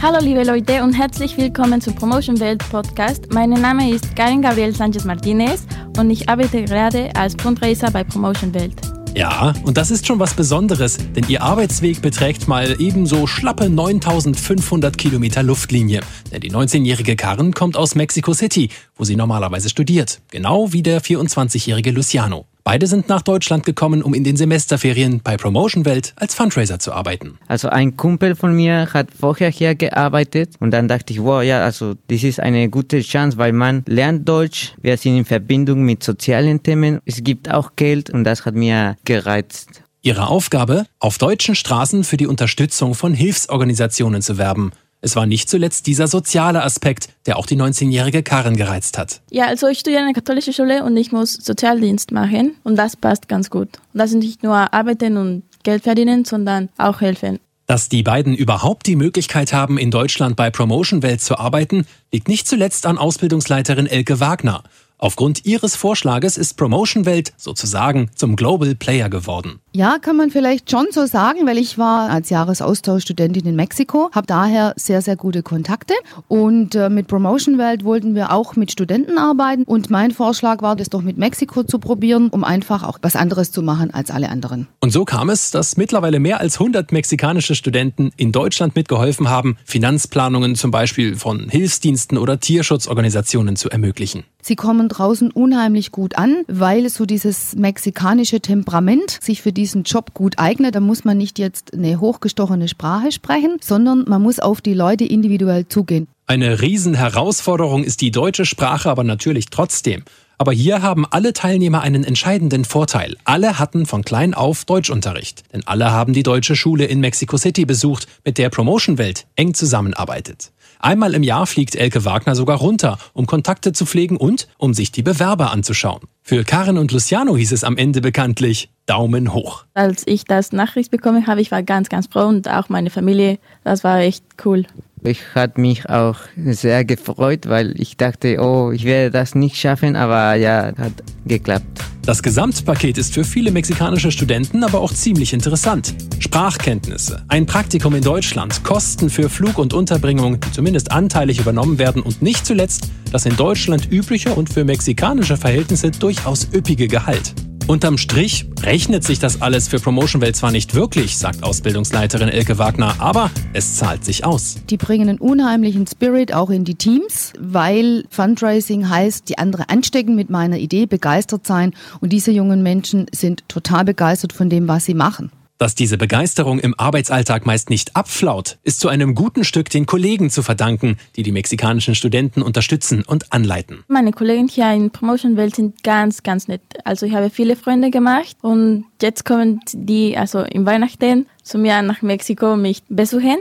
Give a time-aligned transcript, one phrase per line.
[0.00, 3.32] Hallo liebe Leute und herzlich willkommen zum Promotion Welt Podcast.
[3.32, 5.66] Mein Name ist Karin Gabriel Sanchez Martinez
[5.98, 8.74] und ich arbeite gerade als Fundraiser bei Promotion Welt.
[9.16, 14.96] Ja, und das ist schon was Besonderes, denn ihr Arbeitsweg beträgt mal ebenso schlappe 9500
[14.96, 16.02] Kilometer Luftlinie.
[16.30, 20.20] Denn die 19-jährige Karen kommt aus Mexico City, wo sie normalerweise studiert.
[20.30, 22.46] Genau wie der 24-jährige Luciano.
[22.70, 26.92] Beide sind nach Deutschland gekommen, um in den Semesterferien bei Promotion Welt als Fundraiser zu
[26.92, 27.38] arbeiten.
[27.46, 31.64] Also ein Kumpel von mir hat vorher hier gearbeitet und dann dachte ich, wow, ja,
[31.64, 36.02] also das ist eine gute Chance, weil man lernt Deutsch, wir sind in Verbindung mit
[36.02, 39.80] sozialen Themen, es gibt auch Geld und das hat mir gereizt.
[40.02, 44.72] Ihre Aufgabe, auf deutschen Straßen für die Unterstützung von Hilfsorganisationen zu werben.
[45.00, 49.20] Es war nicht zuletzt dieser soziale Aspekt, der auch die 19-jährige Karen gereizt hat.
[49.30, 52.96] Ja, also ich studiere in einer katholischen Schule und ich muss Sozialdienst machen und das
[52.96, 53.68] passt ganz gut.
[53.92, 57.38] Und das ist nicht nur arbeiten und Geld verdienen, sondern auch helfen.
[57.66, 62.26] Dass die beiden überhaupt die Möglichkeit haben, in Deutschland bei Promotion Welt zu arbeiten, liegt
[62.26, 64.64] nicht zuletzt an Ausbildungsleiterin Elke Wagner.
[64.96, 69.60] Aufgrund ihres Vorschlages ist Promotion Welt sozusagen zum Global Player geworden.
[69.78, 74.26] Ja, kann man vielleicht schon so sagen, weil ich war als Jahresaustauschstudentin in Mexiko, habe
[74.26, 75.94] daher sehr, sehr gute Kontakte
[76.26, 80.74] und äh, mit Promotion Welt wollten wir auch mit Studenten arbeiten und mein Vorschlag war,
[80.74, 84.30] das doch mit Mexiko zu probieren, um einfach auch was anderes zu machen als alle
[84.30, 84.66] anderen.
[84.80, 89.58] Und so kam es, dass mittlerweile mehr als 100 mexikanische Studenten in Deutschland mitgeholfen haben,
[89.64, 94.24] Finanzplanungen zum Beispiel von Hilfsdiensten oder Tierschutzorganisationen zu ermöglichen.
[94.42, 100.14] Sie kommen draußen unheimlich gut an, weil so dieses mexikanische Temperament sich für diesen Job
[100.14, 100.74] gut eignet.
[100.74, 105.04] Da muss man nicht jetzt eine hochgestochene Sprache sprechen, sondern man muss auf die Leute
[105.04, 106.08] individuell zugehen.
[106.26, 110.04] Eine Riesenherausforderung ist die deutsche Sprache aber natürlich trotzdem.
[110.38, 113.16] Aber hier haben alle Teilnehmer einen entscheidenden Vorteil.
[113.24, 115.42] Alle hatten von klein auf Deutschunterricht.
[115.52, 119.52] Denn alle haben die deutsche Schule in Mexico City besucht, mit der Promotion Welt eng
[119.52, 120.52] zusammenarbeitet.
[120.80, 124.92] Einmal im Jahr fliegt Elke Wagner sogar runter, um Kontakte zu pflegen und um sich
[124.92, 126.02] die Bewerber anzuschauen.
[126.22, 129.64] Für Karen und Luciano hieß es am Ende bekanntlich Daumen hoch.
[129.74, 133.38] Als ich das Nachricht bekommen habe, ich war ganz, ganz froh und auch meine Familie,
[133.64, 134.66] das war echt cool.
[135.02, 139.96] Ich hatte mich auch sehr gefreut, weil ich dachte, oh, ich werde das nicht schaffen,
[139.96, 140.92] aber ja, hat
[141.24, 141.97] geklappt.
[142.08, 145.94] Das Gesamtpaket ist für viele mexikanische Studenten aber auch ziemlich interessant.
[146.20, 152.00] Sprachkenntnisse, ein Praktikum in Deutschland, Kosten für Flug und Unterbringung, die zumindest anteilig übernommen werden
[152.00, 157.34] und nicht zuletzt das in Deutschland übliche und für mexikanische Verhältnisse durchaus üppige Gehalt.
[157.68, 162.56] Unterm Strich rechnet sich das alles für Promotion Welt zwar nicht wirklich, sagt Ausbildungsleiterin Elke
[162.56, 164.56] Wagner, aber es zahlt sich aus.
[164.70, 170.14] Die bringen einen unheimlichen Spirit auch in die Teams, weil Fundraising heißt, die andere anstecken
[170.14, 174.86] mit meiner Idee, begeistert sein und diese jungen Menschen sind total begeistert von dem, was
[174.86, 175.30] sie machen.
[175.58, 180.30] Dass diese Begeisterung im Arbeitsalltag meist nicht abflaut, ist zu einem guten Stück den Kollegen
[180.30, 183.82] zu verdanken, die die mexikanischen Studenten unterstützen und anleiten.
[183.88, 186.62] Meine Kollegen hier in Promotion Welt sind ganz, ganz nett.
[186.84, 191.82] Also ich habe viele Freunde gemacht und jetzt kommen die also im Weihnachten zu mir
[191.82, 193.38] nach Mexiko mich besuchen.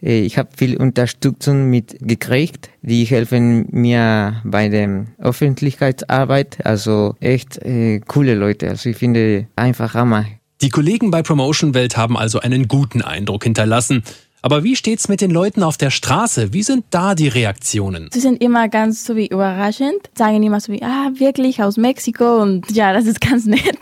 [0.00, 2.70] Ich habe viel Unterstützung mitgekriegt.
[2.82, 6.64] Die helfen mir bei der Öffentlichkeitsarbeit.
[6.64, 8.68] Also echt äh, coole Leute.
[8.68, 10.26] Also ich finde einfach Hammer.
[10.62, 14.02] Die Kollegen bei Promotion Welt haben also einen guten Eindruck hinterlassen.
[14.40, 16.52] Aber wie steht's mit den Leuten auf der Straße?
[16.54, 18.08] Wie sind da die Reaktionen?
[18.12, 22.40] Sie sind immer ganz so wie überraschend, sagen immer so wie, ah, wirklich aus Mexiko
[22.40, 23.78] und ja, das ist ganz nett.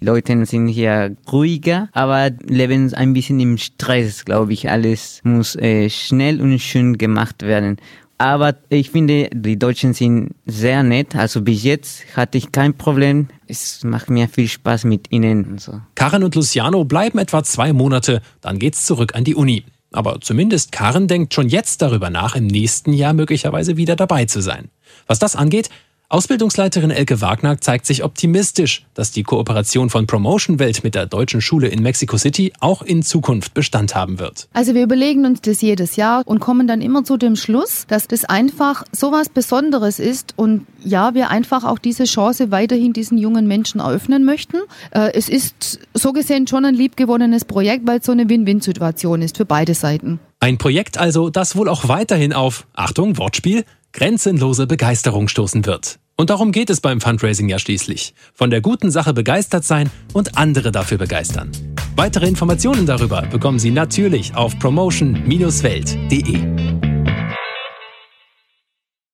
[0.00, 4.70] Die Leute sind hier ruhiger, aber leben ein bisschen im Stress, glaube ich.
[4.70, 7.78] Alles muss äh, schnell und schön gemacht werden.
[8.18, 11.16] Aber ich finde, die Deutschen sind sehr nett.
[11.16, 13.28] Also bis jetzt hatte ich kein Problem.
[13.46, 15.44] Es macht mir viel Spaß mit ihnen.
[15.44, 15.80] Und so.
[15.94, 19.64] Karen und Luciano bleiben etwa zwei Monate, dann geht's zurück an die Uni.
[19.92, 24.40] Aber zumindest Karen denkt schon jetzt darüber nach, im nächsten Jahr möglicherweise wieder dabei zu
[24.40, 24.70] sein.
[25.06, 25.70] Was das angeht,
[26.10, 31.40] Ausbildungsleiterin Elke Wagner zeigt sich optimistisch, dass die Kooperation von Promotion Welt mit der deutschen
[31.40, 34.46] Schule in Mexico City auch in Zukunft Bestand haben wird.
[34.52, 38.06] Also wir überlegen uns das jedes Jahr und kommen dann immer zu dem Schluss, dass
[38.06, 43.16] das einfach so was Besonderes ist und ja, wir einfach auch diese Chance weiterhin diesen
[43.16, 44.58] jungen Menschen eröffnen möchten.
[44.90, 49.38] Äh, es ist so gesehen schon ein liebgewonnenes Projekt, weil es so eine Win-Win-Situation ist
[49.38, 50.20] für beide Seiten.
[50.38, 53.64] Ein Projekt also, das wohl auch weiterhin auf, Achtung, Wortspiel,
[53.94, 55.98] grenzenlose Begeisterung stoßen wird.
[56.16, 58.14] Und darum geht es beim Fundraising ja schließlich.
[58.34, 61.50] Von der guten Sache begeistert sein und andere dafür begeistern.
[61.96, 66.73] Weitere Informationen darüber bekommen Sie natürlich auf promotion-welt.de.